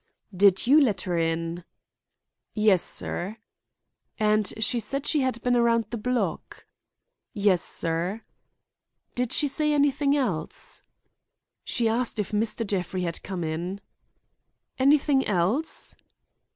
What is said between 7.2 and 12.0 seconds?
"Yes, sir" "Did she say anything else?" "She